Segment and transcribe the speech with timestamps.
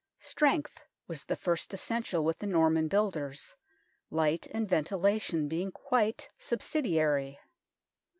[0.21, 3.53] Strength was the first essential with the Norman builders,
[4.09, 7.37] light and ventilation being quite subsidiary.